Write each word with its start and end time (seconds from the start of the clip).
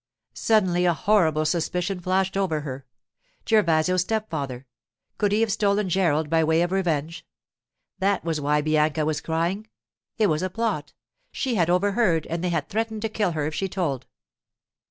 Suddenly 0.33 0.85
a 0.85 0.95
horrible 0.95 1.45
suspicion 1.45 1.99
flashed 1.99 2.35
over 2.35 2.61
her. 2.61 2.87
Gervasio's 3.47 4.01
stepfather—could 4.01 5.31
he 5.31 5.41
have 5.41 5.51
stolen 5.51 5.89
Gerald 5.89 6.27
by 6.27 6.43
way 6.43 6.63
of 6.63 6.71
revenge? 6.71 7.23
That 7.99 8.23
was 8.25 8.41
why 8.41 8.61
Bianca 8.61 9.05
was 9.05 9.21
crying! 9.21 9.67
It 10.17 10.25
was 10.25 10.41
a 10.41 10.49
plot. 10.49 10.93
She 11.31 11.53
had 11.53 11.69
overheard, 11.69 12.25
and 12.31 12.43
they 12.43 12.49
had 12.49 12.67
threatened 12.67 13.03
to 13.03 13.09
kill 13.09 13.33
her 13.33 13.45
if 13.45 13.53
she 13.53 13.69
told. 13.69 14.07